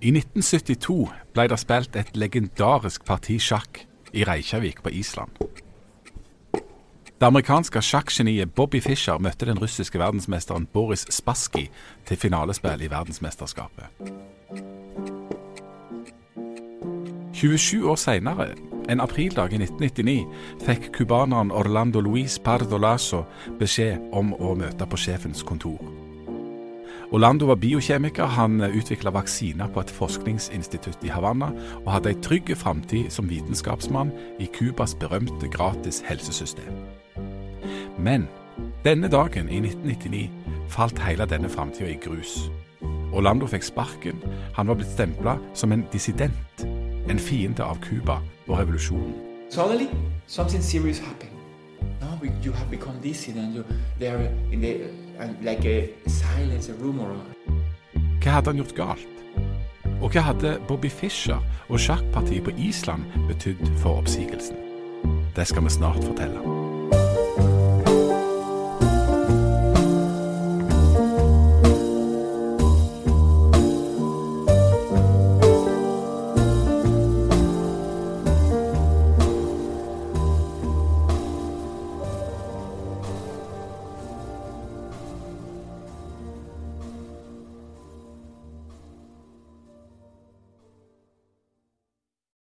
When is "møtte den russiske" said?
9.20-10.00